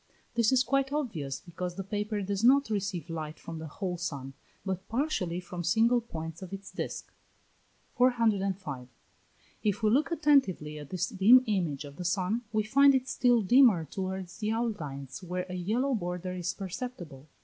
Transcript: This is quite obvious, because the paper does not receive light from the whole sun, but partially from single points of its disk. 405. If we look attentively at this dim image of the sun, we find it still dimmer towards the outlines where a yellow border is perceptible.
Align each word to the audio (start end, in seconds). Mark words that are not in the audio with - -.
This 0.33 0.51
is 0.51 0.63
quite 0.63 0.91
obvious, 0.91 1.39
because 1.41 1.75
the 1.75 1.83
paper 1.83 2.23
does 2.23 2.43
not 2.43 2.71
receive 2.71 3.07
light 3.07 3.37
from 3.37 3.59
the 3.59 3.67
whole 3.67 3.99
sun, 3.99 4.33
but 4.65 4.89
partially 4.89 5.39
from 5.39 5.63
single 5.63 6.01
points 6.01 6.41
of 6.41 6.51
its 6.51 6.71
disk. 6.71 7.13
405. 7.97 8.87
If 9.61 9.83
we 9.83 9.91
look 9.91 10.09
attentively 10.09 10.79
at 10.79 10.89
this 10.89 11.07
dim 11.09 11.43
image 11.45 11.85
of 11.85 11.97
the 11.97 12.03
sun, 12.03 12.41
we 12.51 12.63
find 12.63 12.95
it 12.95 13.07
still 13.07 13.43
dimmer 13.43 13.85
towards 13.85 14.39
the 14.39 14.49
outlines 14.49 15.21
where 15.21 15.45
a 15.47 15.53
yellow 15.53 15.93
border 15.93 16.33
is 16.33 16.51
perceptible. 16.55 17.27